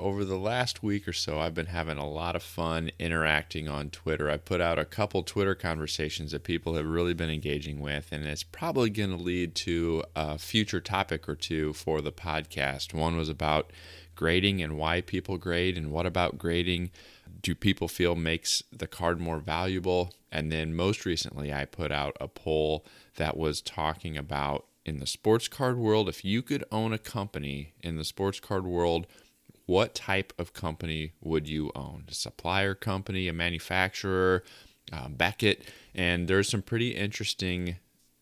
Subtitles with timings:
[0.00, 3.90] over the last week or so, I've been having a lot of fun interacting on
[3.90, 4.30] Twitter.
[4.30, 8.24] I put out a couple Twitter conversations that people have really been engaging with, and
[8.24, 12.94] it's probably going to lead to a future topic or two for the podcast.
[12.94, 13.72] One was about
[14.16, 16.90] grading and why people grade, and what about grading
[17.42, 20.14] do people feel makes the card more valuable?
[20.32, 22.84] And then most recently, I put out a poll
[23.16, 27.74] that was talking about in the sports card world, if you could own a company
[27.80, 29.06] in the sports card world,
[29.70, 32.02] what type of company would you own?
[32.08, 34.42] A supplier company, a manufacturer,
[34.92, 35.62] uh, Beckett?
[35.94, 37.76] And there's some pretty interesting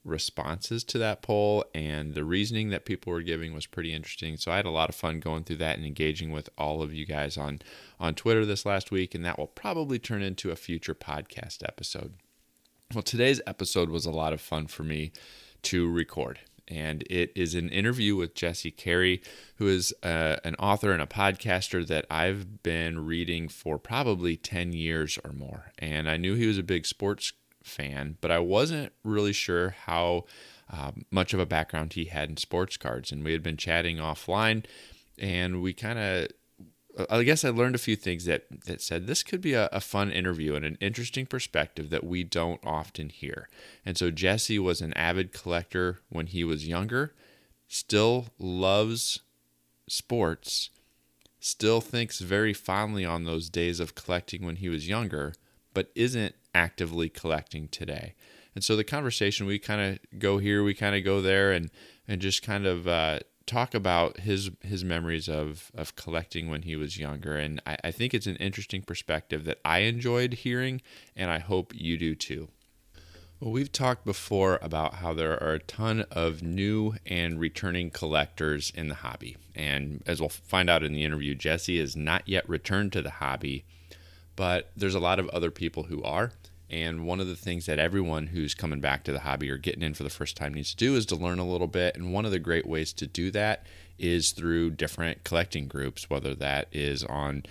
[0.04, 4.36] responses to that poll, and the reasoning that people were giving was pretty interesting.
[4.36, 6.92] So I had a lot of fun going through that and engaging with all of
[6.92, 7.62] you guys on
[7.98, 12.12] on Twitter this last week, and that will probably turn into a future podcast episode.
[12.92, 15.12] Well, today's episode was a lot of fun for me
[15.62, 19.22] to record and it is an interview with Jesse Carey,
[19.56, 24.72] who is uh, an author and a podcaster that I've been reading for probably 10
[24.72, 25.72] years or more.
[25.78, 30.24] And I knew he was a big sports fan, but I wasn't really sure how
[30.70, 33.10] uh, much of a background he had in sports cards.
[33.10, 34.64] And we had been chatting offline,
[35.18, 36.28] and we kind of
[37.08, 39.80] I guess I learned a few things that that said this could be a, a,
[39.80, 43.48] fun interview and an interesting perspective that we don't often hear.
[43.84, 47.14] And so Jesse was an avid collector when he was younger,
[47.68, 49.20] still loves
[49.88, 50.70] sports,
[51.40, 55.34] still thinks very fondly on those days of collecting when he was younger,
[55.74, 58.14] but isn't actively collecting today.
[58.54, 61.70] And so the conversation we kind of go here, we kind of go there, and
[62.08, 66.76] and just kind of uh, talk about his his memories of of collecting when he
[66.76, 70.80] was younger, and I, I think it's an interesting perspective that I enjoyed hearing,
[71.16, 72.48] and I hope you do too.
[73.40, 78.72] Well, we've talked before about how there are a ton of new and returning collectors
[78.74, 79.36] in the hobby.
[79.54, 83.10] And as we'll find out in the interview, Jesse is not yet returned to the
[83.10, 83.64] hobby,
[84.34, 86.32] but there's a lot of other people who are.
[86.70, 89.82] And one of the things that everyone who's coming back to the hobby or getting
[89.82, 91.96] in for the first time needs to do is to learn a little bit.
[91.96, 93.66] And one of the great ways to do that
[93.98, 97.44] is through different collecting groups, whether that is on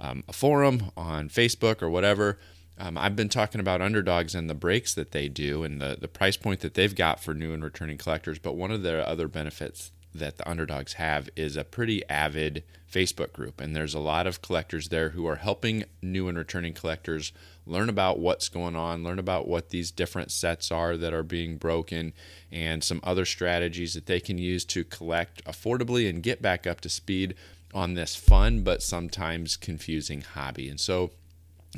[0.00, 2.38] um, a forum, on Facebook, or whatever.
[2.76, 6.08] Um, I've been talking about underdogs and the breaks that they do and the, the
[6.08, 8.40] price point that they've got for new and returning collectors.
[8.40, 13.32] But one of the other benefits that the underdogs have is a pretty avid Facebook
[13.32, 13.60] group.
[13.60, 17.32] And there's a lot of collectors there who are helping new and returning collectors
[17.66, 21.56] learn about what's going on, learn about what these different sets are that are being
[21.56, 22.12] broken,
[22.52, 26.80] and some other strategies that they can use to collect affordably and get back up
[26.82, 27.34] to speed
[27.72, 30.68] on this fun but sometimes confusing hobby.
[30.68, 31.10] And so,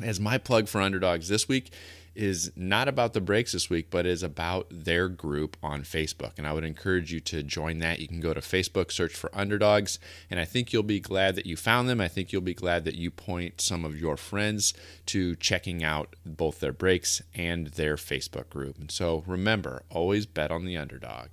[0.01, 1.71] as my plug for underdogs this week
[2.17, 6.33] is not about the breaks this week, but is about their group on Facebook.
[6.37, 7.99] And I would encourage you to join that.
[7.99, 11.45] You can go to Facebook, search for underdogs, and I think you'll be glad that
[11.45, 12.01] you found them.
[12.01, 14.73] I think you'll be glad that you point some of your friends
[15.07, 18.77] to checking out both their breaks and their Facebook group.
[18.79, 21.27] And so remember, always bet on the underdog.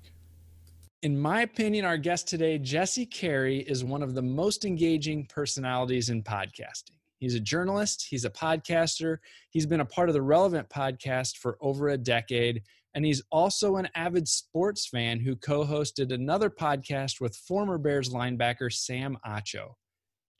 [1.01, 6.09] In my opinion, our guest today, Jesse Carey, is one of the most engaging personalities
[6.09, 6.97] in podcasting.
[7.25, 9.17] He's a journalist, he's a podcaster,
[9.49, 12.61] he's been a part of the Relevant podcast for over a decade,
[12.93, 18.11] and he's also an avid sports fan who co hosted another podcast with former Bears
[18.11, 19.69] linebacker Sam Acho.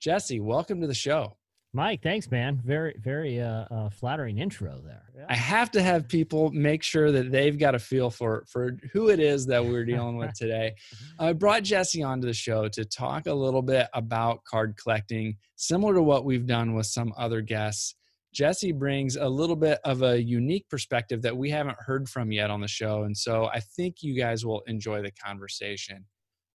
[0.00, 1.36] Jesse, welcome to the show.
[1.76, 2.58] Mike, thanks, man.
[2.64, 5.02] Very, very uh, uh, flattering intro there.
[5.14, 5.26] Yeah.
[5.28, 9.10] I have to have people make sure that they've got a feel for for who
[9.10, 10.72] it is that we're dealing with today.
[11.18, 15.92] I brought Jesse onto the show to talk a little bit about card collecting, similar
[15.92, 17.94] to what we've done with some other guests.
[18.32, 22.50] Jesse brings a little bit of a unique perspective that we haven't heard from yet
[22.50, 26.06] on the show, and so I think you guys will enjoy the conversation.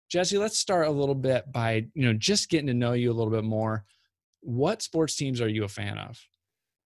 [0.09, 3.17] Jesse, let's start a little bit by you know just getting to know you a
[3.17, 3.83] little bit more
[4.41, 6.19] what sports teams are you a fan of?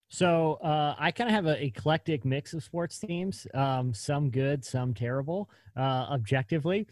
[0.10, 3.48] So uh, I kind of have an eclectic mix of sports teams.
[3.54, 5.50] Um, some good, some terrible.
[5.76, 6.86] Uh, objectively,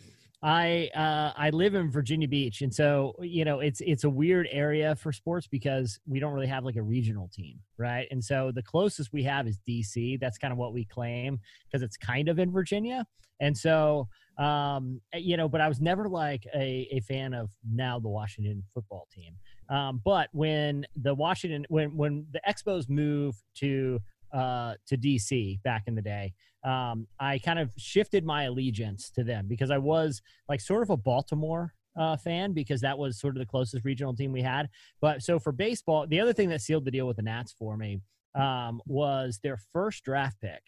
[0.44, 4.48] I uh, I live in Virginia Beach, and so you know it's it's a weird
[4.52, 8.08] area for sports because we don't really have like a regional team, right?
[8.10, 10.20] And so the closest we have is DC.
[10.20, 13.06] That's kind of what we claim because it's kind of in Virginia,
[13.40, 14.08] and so
[14.40, 15.48] um, you know.
[15.48, 19.36] But I was never like a a fan of now the Washington football team.
[19.72, 24.00] Um, but when the Washington, when when the Expos move to
[24.34, 26.34] uh, to DC back in the day,
[26.64, 30.90] um, I kind of shifted my allegiance to them because I was like sort of
[30.90, 34.70] a Baltimore uh, fan because that was sort of the closest regional team we had.
[35.00, 37.78] But so for baseball, the other thing that sealed the deal with the Nats for
[37.78, 38.02] me
[38.36, 40.62] um, was their first draft pick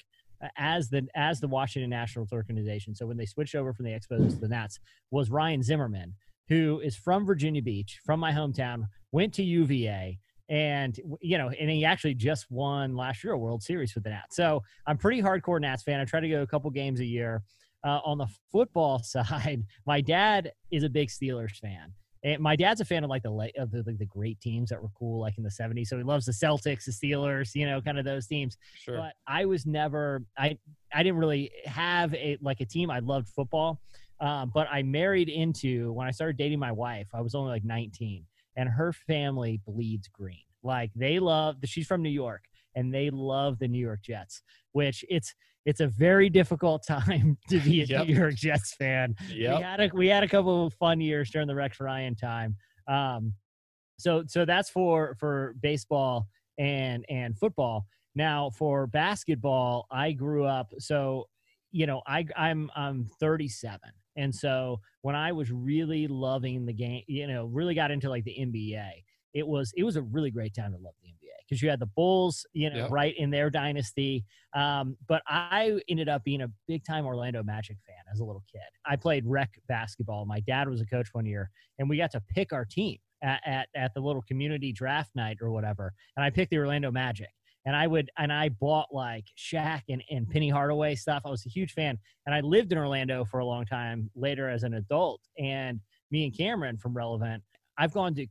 [0.43, 2.95] uh, as the as the Washington Nationals organization.
[2.95, 4.79] So when they switched over from the Expos to the Nats,
[5.11, 6.15] was Ryan Zimmerman,
[6.49, 10.19] who is from Virginia Beach, from my hometown, went to UVA,
[10.49, 14.09] and you know, and he actually just won last year a World Series with the
[14.09, 14.35] Nats.
[14.35, 15.99] So I'm pretty hardcore Nats fan.
[15.99, 17.43] I try to go a couple games a year.
[17.85, 21.93] Uh, on the football side, my dad is a big Steelers fan.
[22.25, 24.81] And my dad's a fan of like the of the, like the great teams that
[24.81, 25.87] were cool like in the 70s.
[25.87, 28.57] So he loves the Celtics, the Steelers, you know, kind of those teams.
[28.75, 28.97] Sure.
[28.97, 30.57] But I was never I
[30.93, 32.89] I didn't really have a like a team.
[32.89, 33.81] I loved football.
[34.19, 37.65] Um, but I married into when I started dating my wife, I was only like
[37.65, 38.25] 19,
[38.55, 40.45] and her family bleeds green.
[40.63, 42.43] Like they love she's from New York
[42.75, 45.33] and they love the New York Jets, which it's
[45.65, 48.07] it's a very difficult time to be a yep.
[48.07, 49.15] New York Jets fan.
[49.29, 49.57] Yep.
[49.57, 52.55] We had a we had a couple of fun years during the Rex Ryan time.
[52.87, 53.33] Um,
[53.99, 56.27] so so that's for for baseball
[56.57, 57.87] and and football.
[58.15, 61.27] Now for basketball, I grew up so
[61.71, 63.79] you know I I'm I'm 37,
[64.15, 68.23] and so when I was really loving the game, you know, really got into like
[68.23, 68.89] the NBA,
[69.33, 71.79] it was it was a really great time to love the NBA because you had
[71.79, 72.91] the Bulls, you know, yep.
[72.91, 74.23] right in their dynasty.
[74.55, 78.43] Um, but I ended up being a big time Orlando Magic fan as a little
[78.51, 78.61] kid.
[78.85, 80.25] I played rec basketball.
[80.25, 81.49] My dad was a coach one year,
[81.79, 85.37] and we got to pick our team at, at, at the little community draft night
[85.41, 85.93] or whatever.
[86.15, 87.29] And I picked the Orlando Magic.
[87.65, 91.23] And I would, and I bought like Shaq and, and Penny Hardaway stuff.
[91.25, 91.97] I was a huge fan.
[92.25, 95.21] And I lived in Orlando for a long time later as an adult.
[95.37, 95.79] And
[96.11, 97.41] me and Cameron from Relevant,
[97.77, 98.27] I've gone to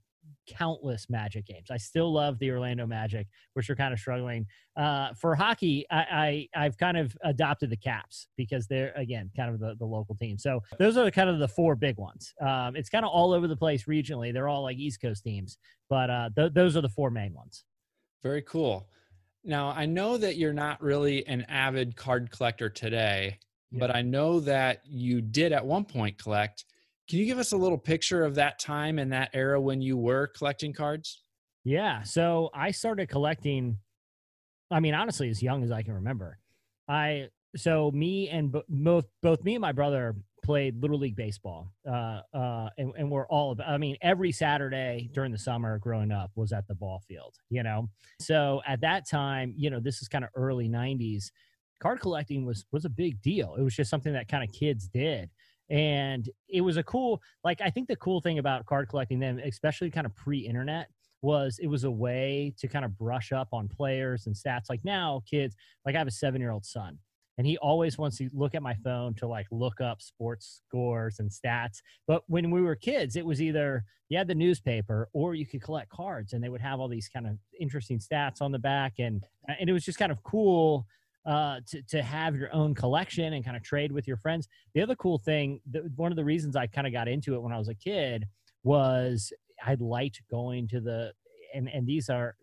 [0.48, 1.70] countless Magic games.
[1.70, 4.46] I still love the Orlando Magic, which are kind of struggling.
[4.76, 9.52] Uh, for hockey, I, I have kind of adopted the Caps because they're again kind
[9.52, 10.38] of the, the local team.
[10.38, 12.34] So those are kind of the four big ones.
[12.40, 14.32] Um, it's kind of all over the place regionally.
[14.32, 15.58] They're all like East Coast teams,
[15.88, 17.64] but uh, th- those are the four main ones.
[18.22, 18.88] Very cool.
[19.44, 23.38] Now I know that you're not really an avid card collector today,
[23.70, 23.80] yeah.
[23.80, 26.64] but I know that you did at one point collect
[27.08, 29.96] can you give us a little picture of that time and that era when you
[29.96, 31.22] were collecting cards?
[31.64, 32.02] Yeah.
[32.04, 33.78] So I started collecting,
[34.70, 36.38] I mean, honestly, as young as I can remember.
[36.88, 41.72] I, so me and both, both me and my brother played little league baseball.
[41.88, 43.68] Uh, uh, and, and we're all, about.
[43.68, 47.62] I mean, every Saturday during the summer growing up was at the ball field, you
[47.62, 47.88] know?
[48.20, 51.30] So at that time, you know, this is kind of early 90s
[51.80, 53.56] card collecting was was a big deal.
[53.58, 55.28] It was just something that kind of kids did
[55.72, 59.40] and it was a cool like i think the cool thing about card collecting then
[59.40, 60.88] especially kind of pre-internet
[61.22, 64.84] was it was a way to kind of brush up on players and stats like
[64.84, 65.56] now kids
[65.86, 66.98] like i have a seven year old son
[67.38, 71.18] and he always wants to look at my phone to like look up sports scores
[71.18, 75.34] and stats but when we were kids it was either you had the newspaper or
[75.34, 78.52] you could collect cards and they would have all these kind of interesting stats on
[78.52, 79.24] the back and
[79.58, 80.86] and it was just kind of cool
[81.24, 84.48] uh, to, to have your own collection and kind of trade with your friends.
[84.74, 87.42] The other cool thing, the, one of the reasons I kind of got into it
[87.42, 88.26] when I was a kid
[88.64, 89.32] was
[89.64, 91.12] I liked going to the
[91.54, 92.36] and and these are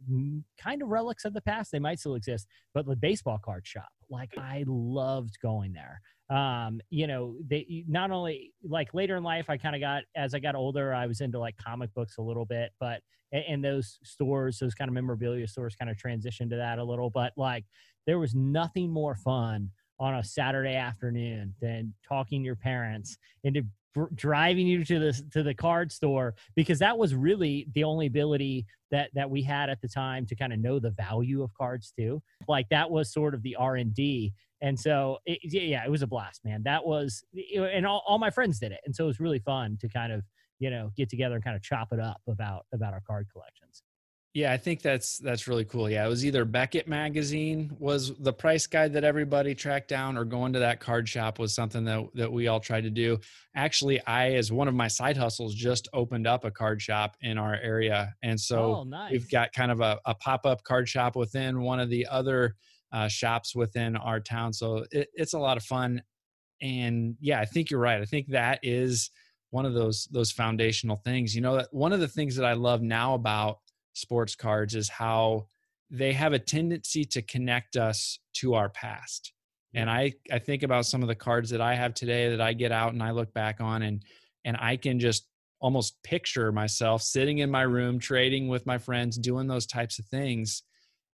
[0.62, 1.72] kind of relics of the past.
[1.72, 6.02] They might still exist, but the baseball card shop, like I loved going there.
[6.30, 10.34] Um, you know, they not only like later in life, I kind of got as
[10.34, 13.02] I got older, I was into like comic books a little bit, but
[13.32, 17.10] and those stores, those kind of memorabilia stores, kind of transitioned to that a little.
[17.10, 17.66] But like
[18.08, 23.64] there was nothing more fun on a Saturday afternoon than talking your parents into
[24.16, 28.66] driving you to the to the card store because that was really the only ability
[28.92, 31.92] that that we had at the time to kind of know the value of cards
[31.98, 32.22] too.
[32.48, 36.42] Like that was sort of the r&d and so it, yeah it was a blast
[36.44, 36.64] man.
[36.64, 37.24] That was
[37.56, 38.80] and all, all my friends did it.
[38.86, 40.24] And so it was really fun to kind of
[40.60, 43.84] you know get together and kind of chop it up about about our card collections
[44.34, 45.90] yeah, I think that's that's really cool.
[45.90, 50.24] Yeah, it was either Beckett magazine was the price guide that everybody tracked down, or
[50.24, 53.18] going to that card shop was something that that we all tried to do.
[53.56, 57.40] Actually, I as one of my side hustles just opened up a card shop in
[57.40, 59.12] our area, and so oh, nice.
[59.12, 62.56] we've got kind of a, a pop up card shop within one of the other
[62.92, 64.54] uh, shops within our town.
[64.54, 66.04] So it, it's a lot of fun,
[66.62, 68.00] and yeah, I think you're right.
[68.00, 69.10] I think that is
[69.50, 71.34] one of those those foundational things.
[71.34, 73.58] You know, that one of the things that I love now about
[74.00, 75.48] sports cards is how
[75.90, 79.34] they have a tendency to connect us to our past.
[79.74, 82.54] And I, I think about some of the cards that I have today that I
[82.54, 84.04] get out and I look back on and
[84.46, 85.28] and I can just
[85.60, 90.06] almost picture myself sitting in my room trading with my friends doing those types of
[90.06, 90.64] things.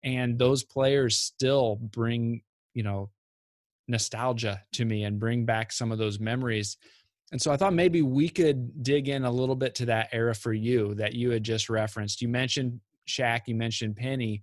[0.03, 2.41] And those players still bring
[2.73, 3.09] you know
[3.87, 6.77] nostalgia to me and bring back some of those memories
[7.31, 10.33] and so i thought maybe we could dig in a little bit to that era
[10.33, 14.41] for you that you had just referenced you mentioned Shaq, you mentioned Penny.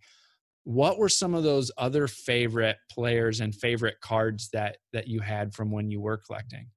[0.64, 5.54] What were some of those other favorite players and favorite cards that that you had
[5.54, 6.68] from when you were collecting?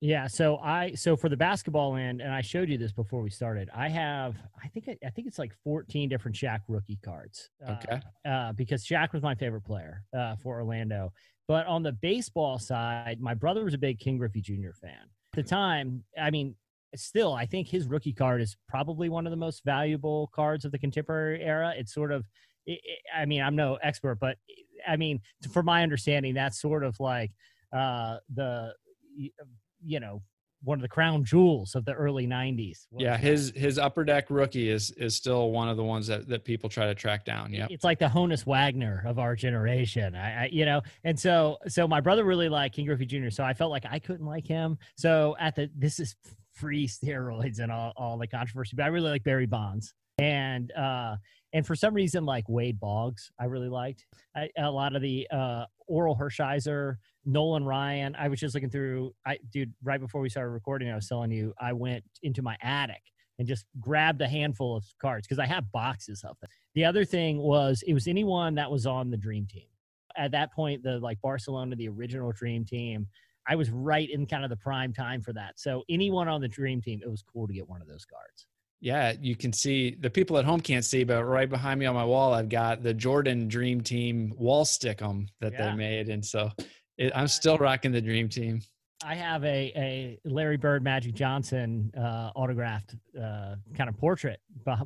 [0.00, 3.30] Yeah, so I so for the basketball end, and I showed you this before we
[3.30, 3.70] started.
[3.74, 7.50] I have, I think, I think it's like 14 different Shaq rookie cards.
[7.68, 8.00] Okay.
[8.24, 11.12] Uh, uh, because Shaq was my favorite player uh, for Orlando.
[11.46, 14.72] But on the baseball side, my brother was a big Ken Griffey Jr.
[14.80, 15.08] fan.
[15.34, 16.54] The time, I mean,
[16.94, 20.72] still, I think his rookie card is probably one of the most valuable cards of
[20.72, 21.74] the contemporary era.
[21.76, 22.24] It's sort of,
[23.16, 24.36] I mean, I'm no expert, but
[24.86, 25.20] I mean,
[25.52, 27.32] from my understanding, that's sort of like
[27.72, 28.74] uh, the
[29.84, 30.22] you know
[30.64, 34.70] one of the crown jewels of the early 90s yeah his his upper deck rookie
[34.70, 37.66] is is still one of the ones that, that people try to track down yeah
[37.70, 40.14] it's like the honus wagner of our generation.
[40.14, 43.44] I, I, you know and so so my brother really liked ken griffey jr so
[43.44, 44.78] i felt like i couldn't like him.
[44.96, 46.16] So at the this is
[46.52, 49.94] free steroids and all, all the controversy but i really like barry bonds.
[50.18, 51.16] And uh
[51.54, 54.04] and for some reason like wade boggs i really liked
[54.36, 56.96] I, a lot of the uh orel hershiser
[57.26, 58.14] Nolan Ryan.
[58.18, 59.14] I was just looking through.
[59.26, 62.56] I dude, right before we started recording, I was telling you I went into my
[62.62, 63.02] attic
[63.38, 66.50] and just grabbed a handful of cards because I have boxes of them.
[66.74, 69.66] The other thing was it was anyone that was on the dream team.
[70.16, 73.08] At that point, the like Barcelona, the original dream team,
[73.48, 75.54] I was right in kind of the prime time for that.
[75.58, 78.46] So anyone on the dream team, it was cool to get one of those cards.
[78.84, 81.94] Yeah, you can see the people at home can't see, but right behind me on
[81.94, 85.70] my wall, I've got the Jordan Dream Team wall stickum that yeah.
[85.70, 86.50] they made, and so
[86.98, 88.60] it, I'm still rocking the dream team.
[89.02, 94.40] I have a, a Larry Bird, Magic Johnson uh, autographed uh, kind of portrait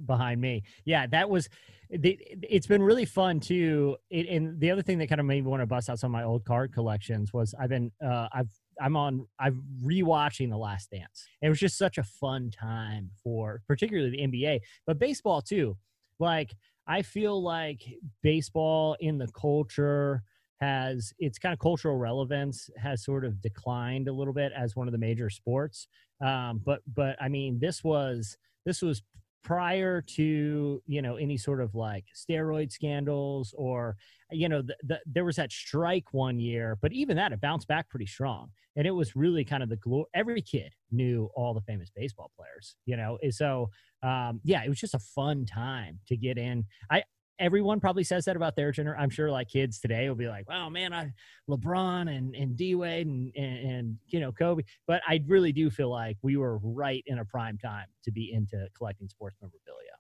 [0.07, 0.63] behind me.
[0.85, 1.49] Yeah, that was.
[1.91, 3.97] The, it's been really fun too.
[4.11, 6.15] It, and the other thing that kind of made me want to bust out some
[6.15, 10.57] of my old card collections was I've been uh, I've I'm on I'm rewatching The
[10.57, 11.27] Last Dance.
[11.43, 15.77] It was just such a fun time for particularly the NBA, but baseball too.
[16.19, 16.55] Like
[16.87, 17.83] I feel like
[18.23, 20.23] baseball in the culture
[20.61, 24.89] has its kind of cultural relevance has sort of declined a little bit as one
[24.89, 25.87] of the major sports.
[26.25, 29.03] Um, but but I mean, this was this was
[29.45, 33.97] prior to you know any sort of like steroid scandals or
[34.31, 37.69] you know the, the, there was that strike one year but even that it bounced
[37.69, 38.51] back pretty strong.
[38.77, 42.31] And it was really kind of the glory every kid knew all the famous baseball
[42.37, 43.19] players you know?
[43.23, 43.71] And so
[44.03, 46.65] um, yeah it was just a fun time to get in.
[46.91, 47.03] I
[47.39, 49.03] everyone probably says that about their generation.
[49.03, 51.13] I'm sure like kids today will be like, "Wow, man, I
[51.49, 55.71] LeBron and and D Wade and, and, and you know Kobe." But I really do
[55.71, 59.93] feel like we were right in a prime time to be into collecting sports memorabilia.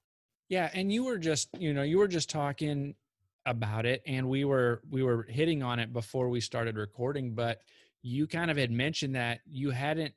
[0.49, 2.95] Yeah, and you were just you know you were just talking
[3.47, 7.61] about it, and we were we were hitting on it before we started recording, but
[8.02, 10.14] you kind of had mentioned that you hadn't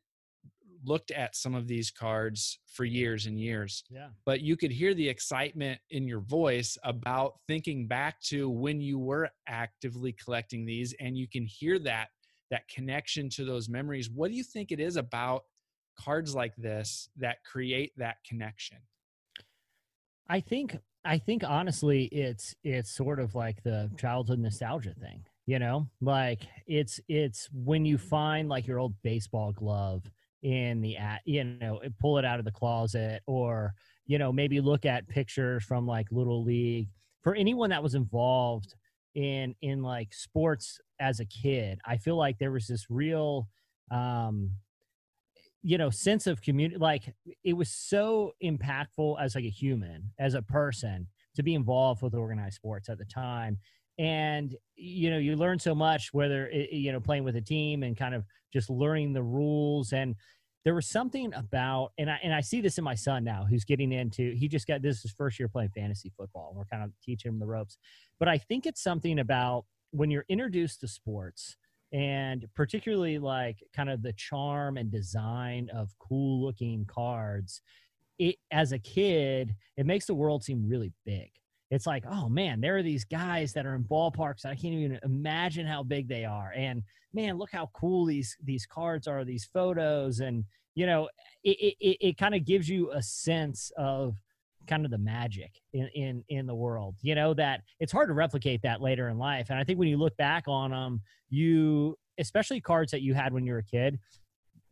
[0.83, 3.83] looked at some of these cards for years and years.
[3.89, 4.07] Yeah.
[4.25, 9.00] But you could hear the excitement in your voice about thinking back to when you
[9.00, 12.07] were actively collecting these and you can hear that
[12.50, 14.09] that connection to those memories.
[14.09, 15.43] What do you think it is about
[15.97, 18.77] cards like this that create that connection?
[20.27, 25.59] I think I think honestly it's it's sort of like the childhood nostalgia thing you
[25.59, 30.03] know like it's it's when you find like your old baseball glove
[30.43, 33.74] in the at you know pull it out of the closet or
[34.05, 36.89] you know maybe look at pictures from like little league.
[37.21, 38.74] For anyone that was involved
[39.15, 43.48] in in like sports as a kid i feel like there was this real
[43.91, 44.51] um
[45.63, 50.33] you know sense of community like it was so impactful as like a human as
[50.33, 53.57] a person to be involved with organized sports at the time
[54.01, 57.84] and you know you learn so much whether it, you know playing with a team
[57.84, 59.93] and kind of just learning the rules.
[59.93, 60.15] And
[60.65, 63.63] there was something about and I and I see this in my son now who's
[63.63, 66.84] getting into he just got this is his first year playing fantasy football we're kind
[66.84, 67.77] of teaching him the ropes.
[68.20, 71.55] But I think it's something about when you're introduced to sports
[71.93, 77.62] and particularly like kind of the charm and design of cool looking cards
[78.17, 81.29] it as a kid it makes the world seem really big
[81.71, 84.45] it's like, oh man, there are these guys that are in ballparks.
[84.45, 86.53] I can't even imagine how big they are.
[86.55, 90.43] And man, look how cool these these cards are, these photos, and
[90.75, 91.09] you know,
[91.43, 94.17] it it, it kind of gives you a sense of
[94.67, 96.95] kind of the magic in, in in the world.
[97.01, 99.49] You know that it's hard to replicate that later in life.
[99.49, 103.31] And I think when you look back on them, you especially cards that you had
[103.31, 103.97] when you were a kid,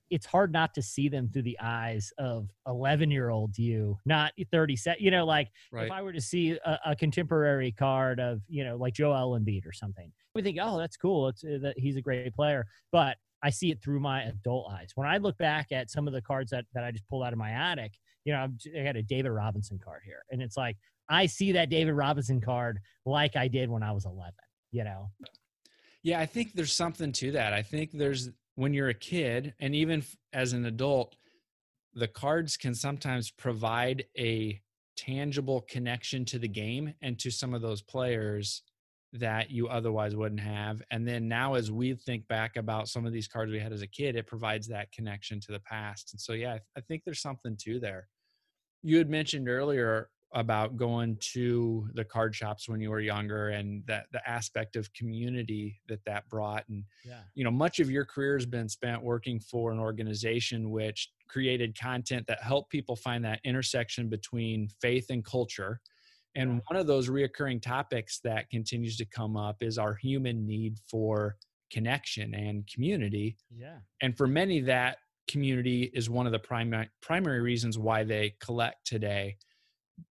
[0.10, 4.34] it's hard not to see them through the eyes of 11 year old you, not
[4.52, 5.02] 30 set.
[5.02, 5.86] You know, like right.
[5.86, 9.66] if I were to see a, a, contemporary card of, you know, like Joel Embiid
[9.66, 11.28] or something, we think, oh, that's cool.
[11.28, 12.66] It's uh, that he's a great player.
[12.92, 14.92] But I see it through my adult eyes.
[14.96, 17.34] When I look back at some of the cards that, that I just pulled out
[17.34, 17.94] of my attic,
[18.26, 18.48] you know,
[18.78, 20.24] I got a David Robinson card here.
[20.32, 20.78] And it's like,
[21.10, 24.34] I see that David Robinson card like I did when I was 11,
[24.72, 25.10] you know?
[26.04, 27.54] Yeah, I think there's something to that.
[27.54, 31.16] I think there's when you're a kid and even as an adult,
[31.94, 34.60] the cards can sometimes provide a
[34.98, 38.64] tangible connection to the game and to some of those players
[39.14, 40.82] that you otherwise wouldn't have.
[40.92, 43.82] And then now, as we think back about some of these cards we had as
[43.82, 46.12] a kid, it provides that connection to the past.
[46.12, 48.10] And so, yeah, I think there's something to there.
[48.84, 53.84] You had mentioned earlier about going to the card shops when you were younger and
[53.88, 57.22] that the aspect of community that that brought and yeah.
[57.34, 61.80] you know much of your career has been spent working for an organization which created
[61.80, 65.80] content that helped people find that intersection between faith and culture.
[66.36, 70.78] And one of those reoccurring topics that continues to come up is our human need
[70.90, 71.36] for
[71.72, 73.36] connection and community.
[73.56, 73.78] Yeah.
[74.02, 78.86] And for many that community is one of the primary primary reasons why they collect
[78.86, 79.38] today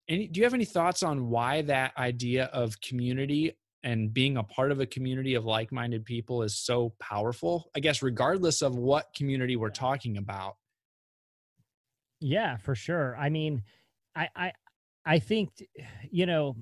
[0.08, 4.44] any, do you have any thoughts on why that idea of community and being a
[4.44, 7.70] part of a community of like-minded people is so powerful?
[7.76, 10.56] I guess regardless of what community we're talking about.
[12.22, 13.16] Yeah for sure.
[13.20, 13.64] I mean
[14.16, 14.52] i i
[15.06, 15.50] i think
[16.10, 16.56] you know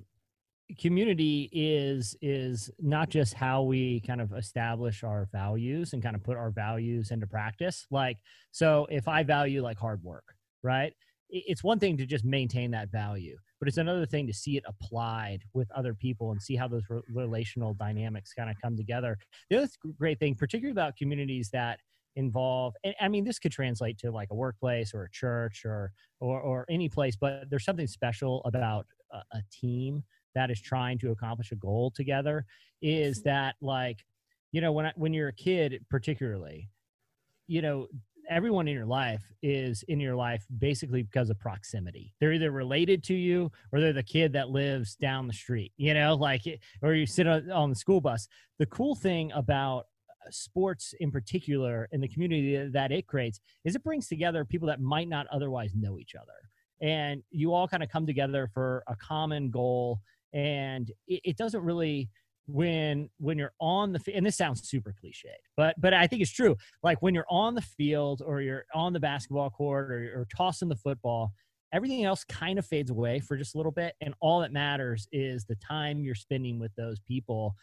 [0.80, 6.24] community is is not just how we kind of establish our values and kind of
[6.24, 7.86] put our values into practice.
[7.92, 8.18] Like
[8.52, 10.94] so if i value like hard work right
[11.34, 14.64] it's one thing to just maintain that value, but it's another thing to see it
[14.68, 19.18] applied with other people and see how those re- relational dynamics kind of come together.
[19.50, 21.80] The other great thing, particularly about communities that
[22.16, 25.92] involve, and I mean, this could translate to like a workplace or a church or
[26.20, 30.04] or, or any place, but there's something special about a, a team
[30.36, 32.46] that is trying to accomplish a goal together.
[32.82, 34.06] Is that like,
[34.52, 36.70] you know, when I, when you're a kid, particularly,
[37.48, 37.88] you know
[38.34, 42.14] everyone in your life is in your life basically because of proximity.
[42.20, 45.94] They're either related to you or they're the kid that lives down the street, you
[45.94, 46.42] know, like,
[46.82, 48.28] or you sit on the school bus.
[48.58, 53.76] The cool thing about uh, sports in particular and the community that it creates is
[53.76, 56.34] it brings together people that might not otherwise know each other.
[56.82, 60.00] And you all kind of come together for a common goal.
[60.34, 62.10] And it, it doesn't really,
[62.48, 66.32] when when you're on the and this sounds super cliche but but i think it's
[66.32, 66.58] true.
[66.82, 70.70] Like when you're on the field or you're on the basketball court or you're tossing
[70.70, 71.32] the football
[71.74, 75.08] everything else kind of fades away for just a little bit and all that matters
[75.12, 77.56] is the time you're spending with those people.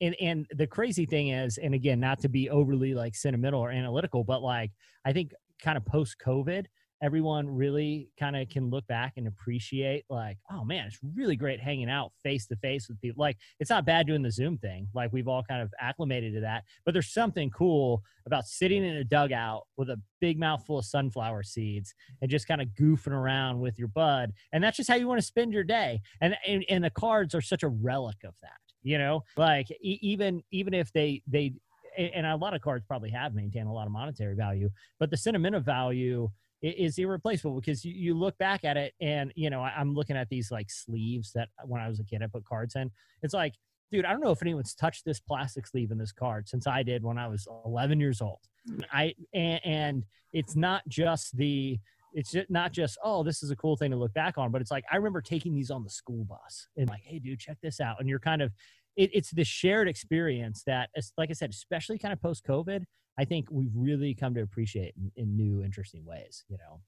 [0.00, 3.70] And and the crazy thing is and again not to be overly like sentimental or
[3.70, 4.70] analytical but like
[5.06, 6.66] i think kind of post covid
[7.02, 11.60] everyone really kind of can look back and appreciate like oh man it's really great
[11.60, 14.88] hanging out face to face with people like it's not bad doing the zoom thing
[14.94, 18.96] like we've all kind of acclimated to that but there's something cool about sitting in
[18.96, 23.60] a dugout with a big mouthful of sunflower seeds and just kind of goofing around
[23.60, 26.64] with your bud and that's just how you want to spend your day and and,
[26.68, 28.52] and the cards are such a relic of that
[28.86, 29.24] you know?
[29.36, 31.54] Like e- even even if they they
[31.98, 34.68] and a lot of cards probably have maintained a lot of monetary value
[35.00, 36.28] but the sentimental value
[36.62, 40.16] is irreplaceable because you, you look back at it and you know I, i'm looking
[40.16, 42.90] at these like sleeves that when i was a kid i put cards in.
[43.22, 43.54] It's like
[43.92, 46.82] dude i don't know if anyone's touched this plastic sleeve in this card since i
[46.82, 48.40] did when i was 11 years old.
[48.68, 48.84] Mm.
[48.92, 51.78] i and, and it's not just the
[52.12, 54.60] it's just not just oh this is a cool thing to look back on but
[54.60, 57.58] it's like i remember taking these on the school bus and like hey dude check
[57.62, 57.96] this out.
[58.00, 58.52] And you're kind of
[58.96, 60.88] it, it's the shared experience that
[61.18, 62.84] like i said especially kind of post covid
[63.18, 66.44] I think we've really come to appreciate in, in new, interesting ways.
[66.48, 66.80] You know.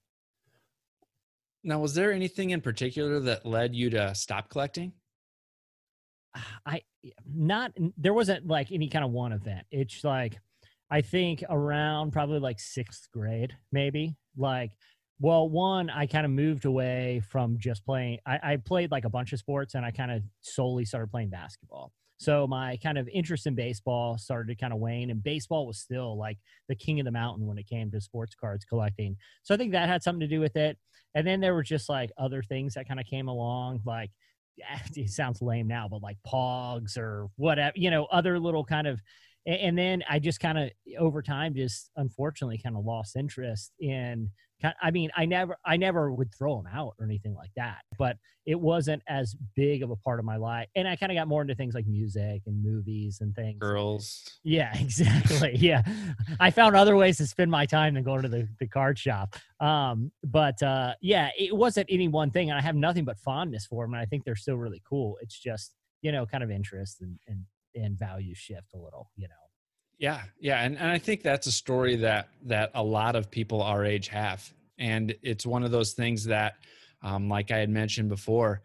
[1.65, 4.93] Now, was there anything in particular that led you to stop collecting?
[6.67, 6.83] I
[7.27, 9.67] not there wasn't like any kind of one event.
[9.71, 10.39] It's like
[10.91, 14.17] I think around probably like sixth grade, maybe.
[14.37, 14.73] Like,
[15.21, 18.19] well, one, I kind of moved away from just playing.
[18.27, 21.31] I, I played like a bunch of sports, and I kind of solely started playing
[21.31, 21.93] basketball.
[22.19, 25.79] So my kind of interest in baseball started to kind of wane, and baseball was
[25.79, 29.17] still like the king of the mountain when it came to sports cards collecting.
[29.45, 30.77] So I think that had something to do with it.
[31.15, 34.11] And then there were just like other things that kind of came along, like
[34.97, 39.01] it sounds lame now, but like pogs or whatever, you know, other little kind of.
[39.47, 44.31] And then I just kind of over time, just unfortunately, kind of lost interest in
[44.83, 48.17] I mean, I never, I never would throw them out or anything like that, but
[48.45, 50.69] it wasn't as big of a part of my life.
[50.75, 53.59] And I kind of got more into things like music and movies and things.
[53.59, 54.39] Girls.
[54.43, 55.57] Yeah, exactly.
[55.57, 55.83] yeah,
[56.41, 59.37] I found other ways to spend my time than going to the the card shop.
[59.61, 63.67] Um, but uh, yeah, it wasn't any one thing, and I have nothing but fondness
[63.67, 65.19] for them, and I think they're still really cool.
[65.21, 67.45] It's just you know, kind of interest and and
[67.75, 69.35] and value shift a little, you know.
[69.99, 73.63] Yeah, yeah, and, and I think that's a story that that a lot of people
[73.63, 76.55] our age have, and it's one of those things that,
[77.03, 78.63] um, like I had mentioned before,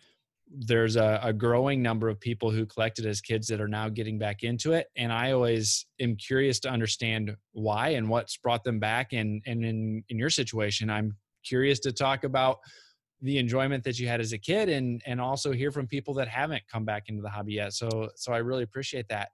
[0.48, 4.20] there's a, a, growing number of people who collected as kids that are now getting
[4.20, 8.80] back into it, and I always am curious to understand why and what's brought them
[8.80, 9.14] back.
[9.14, 12.60] And and in in your situation, I'm curious to talk about
[13.22, 16.28] the enjoyment that you had as a kid, and and also hear from people that
[16.28, 17.74] haven't come back into the hobby yet.
[17.74, 19.30] So so I really appreciate that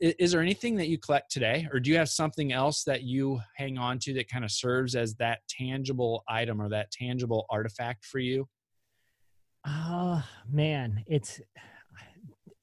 [0.00, 1.68] is there anything that you collect today?
[1.72, 4.94] Or do you have something else that you hang on to that kind of serves
[4.94, 8.48] as that tangible item or that tangible artifact for you?
[9.66, 11.40] Oh man it's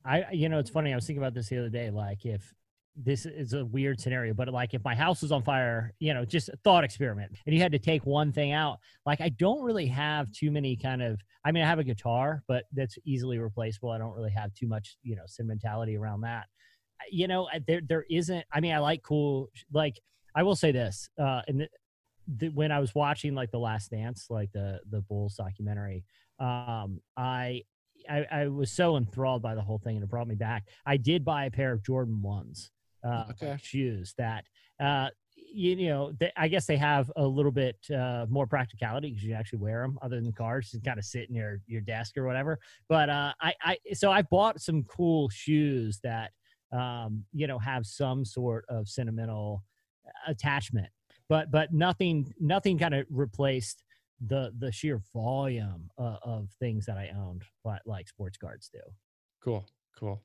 [0.06, 2.54] i you know it's funny i was thinking about this the other day like if
[2.96, 6.26] this is a weird scenario but like if my house was on fire you know
[6.26, 9.63] just a thought experiment and you had to take one thing out like i don't
[9.63, 13.39] really have too many kind of i mean i have a guitar but that's easily
[13.39, 16.46] replaceable i don't really have too much you know sentimentality around that
[17.10, 18.46] you know, there there isn't.
[18.52, 19.50] I mean, I like cool.
[19.72, 20.00] Like
[20.36, 21.70] I will say this, uh, and the,
[22.38, 26.04] the, when I was watching like the Last Dance, like the the Bulls documentary,
[26.40, 27.64] um, I,
[28.10, 30.68] I I was so enthralled by the whole thing, and it brought me back.
[30.86, 32.72] I did buy a pair of Jordan ones,
[33.04, 33.58] uh, okay.
[33.62, 34.46] shoes that.
[34.80, 35.10] Uh,
[35.54, 39.24] you, you know, they, I guess they have a little bit uh, more practicality because
[39.24, 42.18] you actually wear them, other than cars, and kind of sit in your your desk
[42.18, 42.60] or whatever.
[42.88, 46.32] But uh, I, I, so I bought some cool shoes that
[46.72, 49.64] um, you know, have some sort of sentimental
[50.28, 50.88] attachment.
[51.30, 53.84] But but nothing nothing kind of replaced
[54.28, 58.80] the the sheer volume of, of things that I owned, like, like sports cards do.
[59.44, 59.66] Cool,
[59.98, 60.22] cool.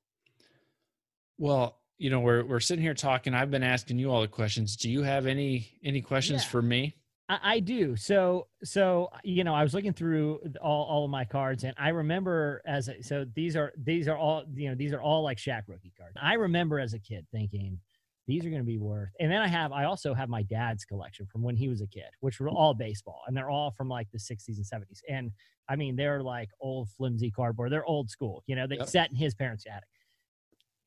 [1.39, 3.35] Well, you know, we're we're sitting here talking.
[3.35, 4.77] I've been asking you all the questions.
[4.77, 6.49] Do you have any any questions yeah.
[6.49, 6.97] for me?
[7.29, 7.97] I, I, do.
[7.97, 11.89] So, so you know, I was looking through all, all of my cards, and I
[11.89, 15.39] remember as a, so these are these are all you know these are all like
[15.39, 16.17] Shaq rookie cards.
[16.21, 17.79] I remember as a kid thinking
[18.27, 19.11] these are going to be worth.
[19.21, 21.87] And then I have I also have my dad's collection from when he was a
[21.87, 25.01] kid, which were all baseball, and they're all from like the 60s and 70s.
[25.09, 25.31] And
[25.69, 27.73] I mean, they're like old flimsy cardboard.
[27.73, 28.43] They're old school.
[28.47, 28.89] You know, they yep.
[28.89, 29.89] sat in his parents' attic.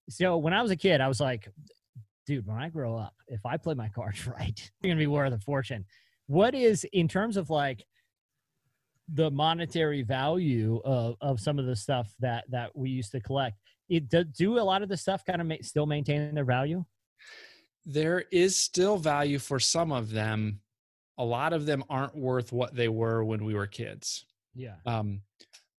[0.09, 1.47] So when I was a kid, I was like,
[2.25, 5.07] dude, when I grow up, if I play my cards right, they're going to be
[5.07, 5.85] worth a fortune
[6.29, 7.83] what is in terms of like
[9.11, 13.57] the monetary value of, of some of the stuff that that we used to collect
[13.89, 16.85] it do, do a lot of the stuff kind of ma- still maintain their value?
[17.83, 20.59] There is still value for some of them.
[21.17, 24.25] A lot of them aren't worth what they were when we were kids.
[24.53, 24.75] Yeah.
[24.85, 25.21] Um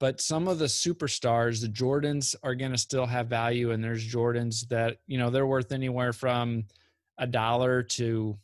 [0.01, 4.05] but some of the superstars the jordans are going to still have value and there's
[4.05, 6.65] jordans that you know they're worth anywhere from
[7.19, 8.37] a dollar to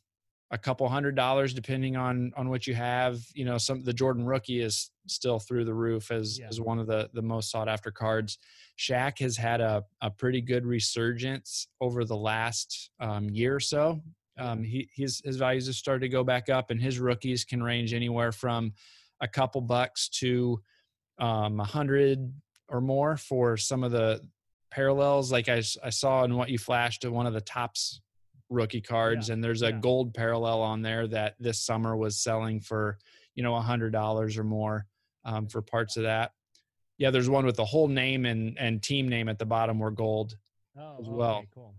[0.51, 3.19] a couple hundred dollars depending on on what you have.
[3.35, 6.47] You know some the jordan rookie is still through the roof as yeah.
[6.49, 8.39] as one of the the most sought after cards.
[8.79, 14.01] Shaq has had a, a pretty good resurgence over the last um, year or so.
[14.39, 17.63] Um, he his his values have started to go back up and his rookies can
[17.63, 18.73] range anywhere from
[19.21, 20.61] a couple bucks to
[21.19, 22.33] um, a hundred
[22.69, 24.21] or more for some of the
[24.71, 25.33] parallels.
[25.33, 28.01] Like I, I saw in what you flashed to one of the Topps
[28.49, 29.35] rookie cards yeah.
[29.35, 29.79] and there's a yeah.
[29.81, 32.99] gold parallel on there that this summer was selling for
[33.35, 34.87] you know a hundred dollars or more
[35.25, 36.33] um, for parts of that
[36.99, 39.91] yeah there's one with the whole name and and team name at the bottom were
[39.91, 40.37] gold
[40.79, 41.75] oh, as well okay, cool.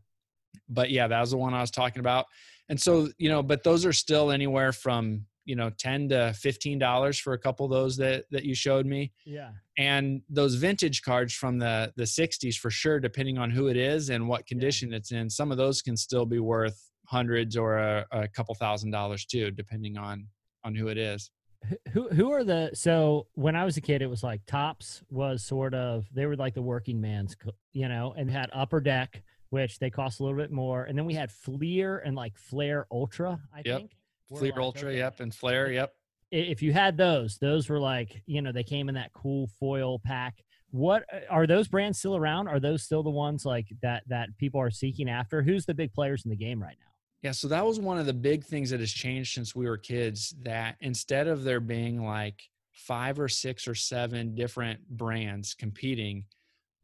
[0.69, 2.25] but yeah that was the one i was talking about
[2.69, 6.77] and so you know but those are still anywhere from you know 10 to 15
[6.77, 9.11] dollars for a couple of those that that you showed me.
[9.25, 9.51] Yeah.
[9.77, 14.09] And those vintage cards from the the 60s for sure depending on who it is
[14.09, 14.97] and what condition yeah.
[14.97, 18.91] it's in some of those can still be worth hundreds or a, a couple thousand
[18.91, 20.27] dollars too depending on
[20.63, 21.31] on who it is.
[21.93, 25.43] Who who are the so when I was a kid, it was like Topps was
[25.43, 27.35] sort of they were like the working man's,
[27.73, 31.05] you know, and had Upper Deck, which they cost a little bit more, and then
[31.05, 33.79] we had Fleer and like Flair Ultra, I yep.
[33.79, 33.91] think,
[34.29, 34.97] Fleer like, Ultra, okay.
[34.97, 35.93] yep, and Flair, yep.
[36.31, 39.99] If you had those, those were like, you know, they came in that cool foil
[39.99, 40.35] pack.
[40.71, 42.49] What uh, are those brands still around?
[42.49, 45.41] Are those still the ones like that that people are seeking after?
[45.41, 46.91] Who's the big players in the game right now?
[47.23, 49.77] Yeah, so that was one of the big things that has changed since we were
[49.77, 50.35] kids.
[50.43, 56.25] That instead of there being like five or six or seven different brands competing,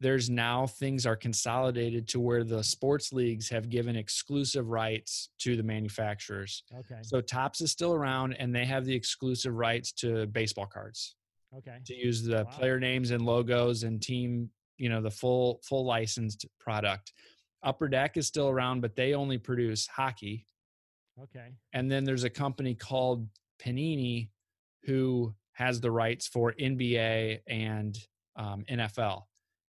[0.00, 5.56] there's now things are consolidated to where the sports leagues have given exclusive rights to
[5.56, 6.64] the manufacturers.
[6.76, 6.98] Okay.
[7.02, 11.14] So Topps is still around and they have the exclusive rights to baseball cards
[11.56, 11.78] Okay.
[11.86, 12.50] to use the Wow.
[12.50, 17.12] player names and logos and team, you know, the full full licensed product.
[17.62, 20.46] Upper Deck is still around, but they only produce hockey.
[21.22, 21.52] Okay.
[21.72, 23.28] And then there's a company called
[23.62, 24.30] Panini
[24.82, 27.96] who has the rights for NBA and
[28.36, 29.22] um, NFL.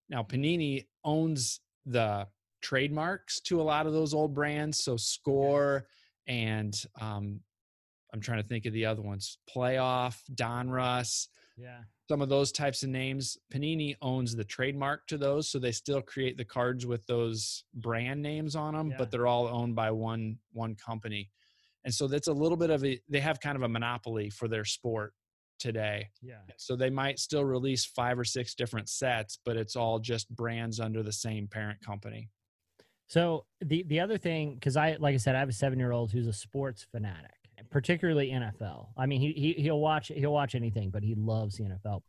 [0.09, 2.27] Now, Panini owns the
[2.61, 4.83] trademarks to a lot of those old brands.
[4.83, 5.87] So, Score
[6.27, 7.39] and um,
[8.13, 11.81] I'm trying to think of the other ones Playoff, Donruss, Yeah.
[12.09, 13.37] some of those types of names.
[13.53, 15.49] Panini owns the trademark to those.
[15.49, 18.97] So, they still create the cards with those brand names on them, Yeah.
[18.97, 21.29] but they're all owned by one one company.
[21.83, 24.47] And so that's a little bit of a they have kind of a monopoly for
[24.47, 25.13] their sport
[25.59, 26.09] today.
[26.21, 26.35] Yeah.
[26.57, 30.79] So they might still release five or six different sets, but it's all just brands
[30.79, 32.29] under the same parent company.
[33.07, 35.91] So the the other thing, because I like I said, I have a seven year
[35.91, 37.31] old who's a sports fanatic,
[37.69, 38.87] particularly NFL.
[38.97, 42.01] I mean, he, he he'll watch he'll watch anything, but he loves the NFL.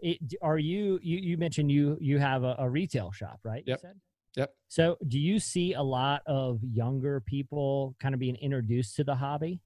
[0.00, 3.62] It, are you you you mentioned you you have a, a retail shop, right?
[3.66, 3.80] You Yep.
[3.80, 4.00] said?
[4.36, 4.54] Yep.
[4.68, 9.14] So do you see a lot of younger people kind of being introduced to the
[9.14, 9.60] hobby?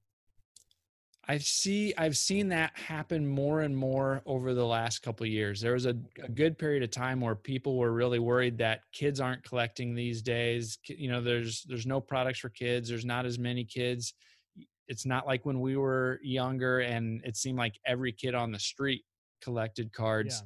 [1.29, 5.59] I see I've seen that happen more and more over the last couple of years.
[5.59, 9.19] There was a, a good period of time where people were really worried that kids
[9.19, 10.77] aren't collecting these days.
[10.85, 12.87] You know, there's there's no products for kids.
[12.87, 14.13] There's not as many kids.
[14.87, 18.59] It's not like when we were younger and it seemed like every kid on the
[18.59, 19.03] street
[19.41, 20.41] collected cards.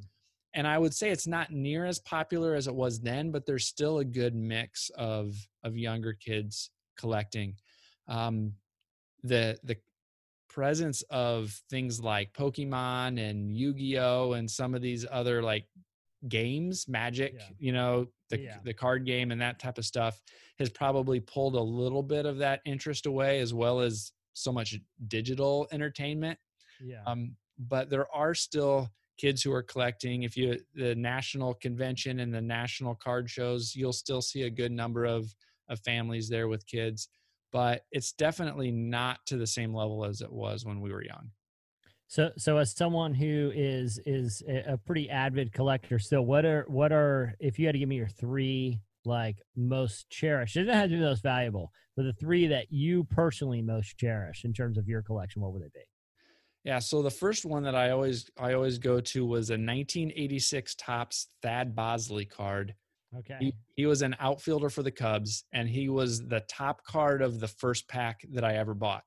[0.54, 3.67] and I would say it's not near as popular as it was then, but there's
[3.67, 7.56] still a good mix of of younger kids collecting.
[8.08, 8.54] Um,
[9.24, 9.78] the the
[10.52, 15.66] presence of things like Pokemon and Yu-Gi-Oh and some of these other like
[16.28, 17.48] games, Magic, Yeah.
[17.58, 18.60] you know, the Yeah.
[18.64, 20.22] the card game and that type of stuff
[20.60, 24.76] has probably pulled a little bit of that interest away, as well as so much
[25.08, 26.38] digital entertainment
[26.80, 27.04] Yeah.
[27.06, 32.34] um, but there are still kids who are collecting if you the national convention and
[32.34, 35.34] the national card shows you'll still see a good number of
[35.68, 37.10] of families there with kids
[37.52, 41.30] but it's definitely not to the same level as it was when we were young
[42.08, 46.92] So, so as someone who is is a pretty avid collector, still, what are what
[46.92, 50.58] are if you had to give me your three like most cherished?
[50.58, 54.44] It doesn't have to be most valuable, but the three that you personally most cherish
[54.46, 55.86] in terms of your collection, what would they be?
[56.64, 60.76] yeah so the first one that i always i always go to was a 1986
[60.76, 62.76] topps thad bosley card
[63.19, 63.38] Okay.
[63.39, 67.39] He, he was an outfielder for the Cubs, and he was the top card of
[67.39, 69.04] the first pack that I ever bought.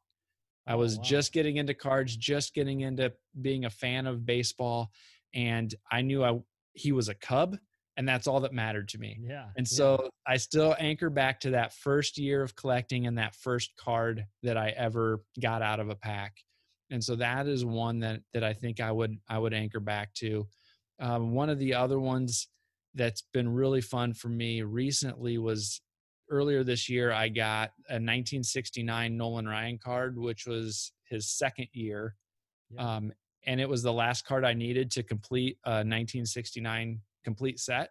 [0.66, 1.02] I Oh, was wow.
[1.02, 4.90] just getting into cards, just getting into being a fan of baseball,
[5.34, 6.40] and I knew I
[6.74, 7.56] he was a Cub,
[7.96, 9.18] and that's all that mattered to me.
[9.22, 9.46] yeah.
[9.56, 9.76] And yeah.
[9.76, 14.24] so I still anchor back to that first year of collecting and that first card
[14.42, 16.34] that I ever got out of a pack.
[16.90, 20.12] And so that is one that that I think I would I would anchor back
[20.14, 20.46] to.
[21.00, 22.48] Um, one of the other ones
[22.94, 25.80] that's been really fun for me recently was
[26.30, 32.16] earlier this year I got a 1969 Nolan Ryan card, which was his second year.
[32.70, 32.96] Yeah.
[32.96, 33.12] Um,
[33.46, 37.90] and it was the last card I needed to complete a 1969 complete set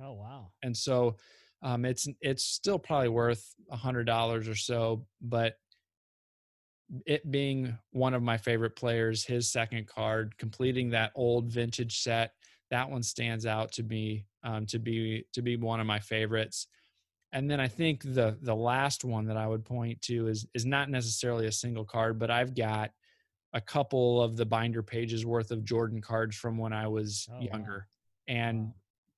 [0.00, 0.50] oh wow.
[0.62, 1.16] and so
[1.62, 5.54] um, it's it's still probably worth a hundred dollars or so but
[7.06, 12.32] it being one of my favorite players his second card completing that old vintage set
[12.70, 16.66] that one stands out to me um, to be to be one of my favorites
[17.32, 20.64] and then i think the the last one that i would point to is is
[20.66, 22.90] not necessarily a single card but i've got
[23.54, 27.34] a couple of the binder pages worth of jordan cards from when i was Oh,
[27.34, 27.40] wow.
[27.52, 27.86] younger
[28.28, 28.74] and Wow.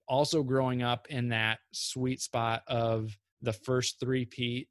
[0.09, 4.69] also growing up in that sweet spot of the first three-peat.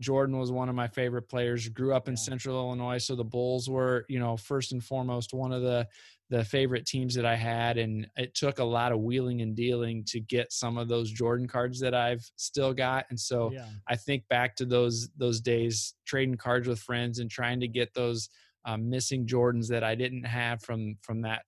[0.00, 1.68] Jordan was one of my favorite players.
[1.68, 2.20] Grew up in Yeah.
[2.20, 5.86] Central Illinois, so the Bulls were, you know, first and foremost one of the
[6.30, 10.04] the favorite teams that I had, and it took a lot of wheeling and dealing
[10.04, 13.06] to get some of those Jordan cards that I've still got.
[13.10, 13.66] And so yeah.
[13.88, 17.92] I think back to those those days trading cards with friends and trying to get
[17.94, 18.28] those
[18.64, 21.42] um, missing Jordans that I didn't have from from that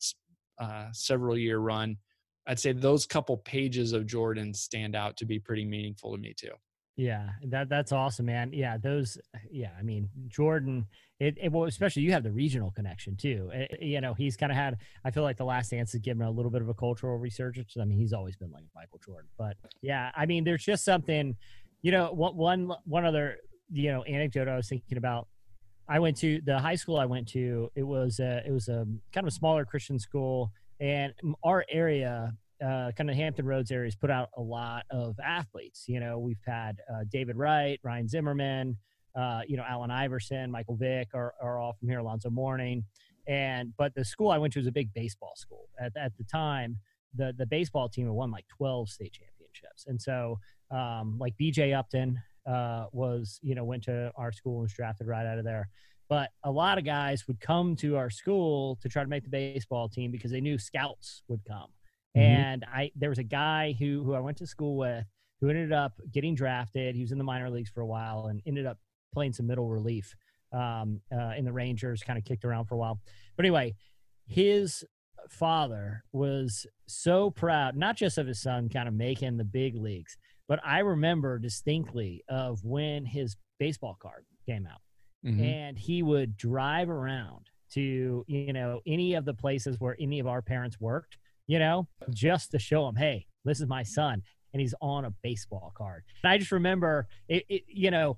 [0.59, 1.97] uh, several year run.
[2.47, 6.35] I'd say those couple pages of Jordan stand out to be pretty meaningful to me
[6.37, 6.55] too.
[6.97, 8.51] Yeah, that that's awesome, man.
[8.53, 9.17] Yeah, those.
[9.51, 10.87] Yeah, I mean Jordan.
[11.19, 13.51] It, it well, especially you have the regional connection too.
[13.55, 14.77] Eh, you know, he's kind of had.
[15.05, 17.77] I feel like the Last Dance has given a little bit of a cultural resurgence.
[17.81, 21.37] I mean, he's always been like Michael Jordan, but yeah, I mean, there's just something.
[21.81, 23.39] You know, one one one other
[23.73, 25.29] you know anecdote I was thinking about.
[25.89, 27.71] I went to the high school I went to.
[27.75, 32.35] It was a, it was a kind of a smaller Christian school, and our area
[32.65, 35.85] uh, kind of Hampton Roads areas put out a lot of athletes.
[35.89, 38.77] You know, we've had uh, David Wright, Ryan Zimmerman,
[39.17, 42.85] uh, you know, Allen Iverson, Michael Vick are, are all from here, Alonzo Mourning.
[43.27, 45.69] And, but the school I went to was a big baseball school.
[45.81, 46.79] At, at the time,
[47.15, 49.87] the, the baseball team had won like 12 state championships.
[49.87, 50.39] And so,
[50.71, 55.07] um, like BJ Upton uh, was, you know, went to our school and was drafted
[55.07, 55.69] right out of there.
[56.09, 59.31] But a lot of guys would come to our school to try to make the
[59.31, 61.69] baseball team because they knew scouts would come.
[62.17, 62.21] Mm-hmm.
[62.21, 65.05] And I there was a guy who who I went to school with
[65.41, 66.95] who ended up getting drafted.
[66.95, 68.79] He was in the minor leagues for a while and ended up
[69.13, 70.15] playing some middle relief
[70.53, 72.03] um, uh, in the Rangers.
[72.03, 73.01] Kind of kicked around for a while.
[73.37, 73.75] But anyway,
[74.27, 74.85] his
[75.29, 80.17] father was so proud, not just of his son kind of making the big leagues,
[80.49, 84.81] but I remember distinctly of when his baseball card came out
[85.25, 85.43] mm-hmm.
[85.43, 90.27] and he would drive around to you know any of the places where any of
[90.27, 91.17] our parents worked
[91.53, 95.11] you know just to show him, hey this is my son and he's on a
[95.23, 96.03] baseball card.
[96.23, 98.17] And i just remember it, it you know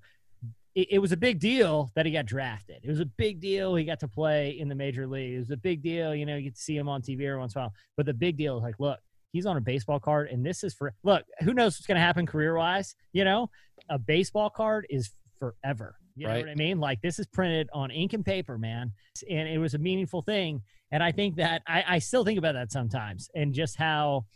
[0.77, 2.81] it, it, was a big deal that he got drafted.
[2.83, 5.51] It was a big deal he got to play in the major league it was
[5.51, 7.61] a big deal you know you get to see him on tv every once in
[7.61, 7.73] a while.
[7.97, 9.01] But the big deal is like look
[9.33, 12.07] he's on a baseball card and this is for look who knows what's going to
[12.09, 13.51] happen career wise you know?
[13.91, 16.35] A baseball card is forever you right.
[16.35, 16.79] know what I mean?
[16.79, 18.93] Like this is printed on ink and paper, man.
[19.29, 20.63] And it was a meaningful thing.
[20.93, 24.27] And I think that I, I still think about that sometimes and just how,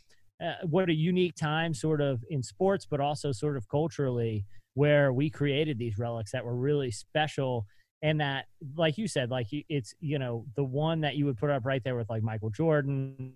[0.43, 5.13] uh, what a unique time sort of in sports, but also sort of culturally where
[5.13, 7.67] we created these relics that were really special.
[8.03, 11.51] And that, like you said, like it's, you know, the one that you would put
[11.51, 13.35] up right there with like Michael Jordan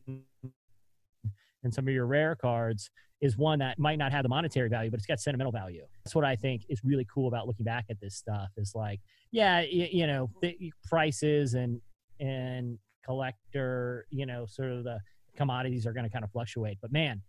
[1.65, 2.91] and some of your rare cards
[3.23, 5.87] is one that might not have the monetary value, but it's got sentimental value.
[6.05, 8.51] That's what I think is really cool about looking back at this stuff.
[8.57, 11.81] Is like, yeah, you, you know, the prices and
[12.21, 14.99] and collector, you know, sort of the
[15.37, 16.79] commodities are going to kind of fluctuate.
[16.83, 17.23] But man,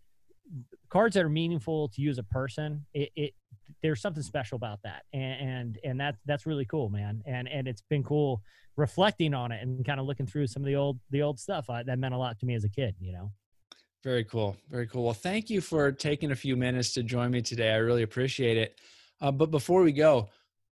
[0.90, 3.34] cards that are meaningful to you as a person, it, it
[3.80, 7.22] there's something special about that, and and, and that that's really cool, man.
[7.24, 8.42] And and it's been cool
[8.76, 11.70] reflecting on it and kind of looking through some of the old the old stuff
[11.70, 13.30] uh, that meant a lot to me as a kid, you know.
[14.04, 14.54] Very cool.
[14.70, 15.02] Very cool.
[15.02, 17.72] Well, thank you for taking a few minutes to join me today.
[17.72, 18.78] I really appreciate it.
[19.22, 20.28] Uh, but before we go,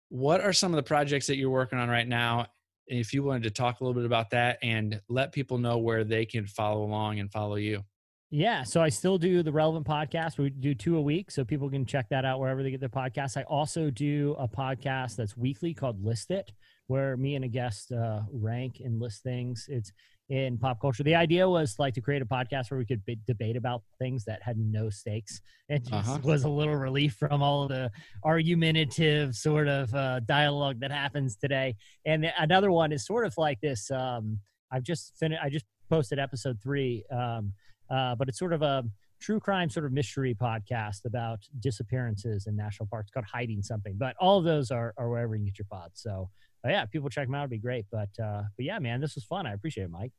[0.08, 2.46] what are some of the projects that you're working on right now?
[2.88, 6.02] If you wanted to talk a little bit about that and let people know where
[6.02, 7.84] they can follow along and follow you.
[8.32, 10.38] Yeah, so I still do the relevant podcast.
[10.38, 12.88] We do two a week, so people can check that out wherever they get their
[12.88, 13.36] podcasts.
[13.36, 16.52] I also do a podcast that's weekly called List It,
[16.86, 19.66] where me and a guest uh, rank and list things.
[19.68, 19.92] It's
[20.30, 21.02] in pop culture.
[21.02, 24.40] The idea was like to create a podcast where we could debate about things that
[24.42, 25.40] had no stakes.
[25.68, 26.18] It just uh-huh.
[26.24, 27.92] was a little relief from all the
[28.24, 31.76] argumentative sort of uh, dialogue that happens today.
[32.04, 33.88] And another one is sort of like this.
[33.88, 34.40] Um,
[34.72, 35.40] I've just finished.
[35.40, 37.52] I just posted episode three, um,
[37.88, 38.82] uh, but it's sort of a
[39.20, 43.94] true crime sort of mystery podcast about disappearances in national parks called Hiding Something.
[43.96, 46.02] But all of those are, are wherever you get your pods.
[46.02, 46.30] So
[46.68, 47.42] yeah, people check them out.
[47.42, 47.86] It'd be great.
[47.90, 49.46] But uh, but yeah, man, this was fun.
[49.46, 50.12] I appreciate it, Mike.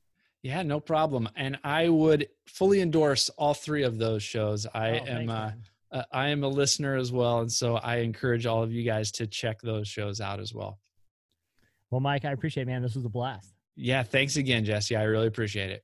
[0.43, 1.29] Yeah, no problem.
[1.35, 4.65] And I would fully endorse all three of those shows.
[4.73, 5.51] I oh, am uh,
[5.91, 9.11] uh, I am a listener as well, and so I encourage all of you guys
[9.13, 10.79] to check those shows out as well.
[11.89, 12.81] Well, Mike, I appreciate it, man.
[12.81, 13.53] This was a blast.
[13.75, 14.95] Yeah, thanks again, Jesse.
[14.95, 15.83] I really appreciate it.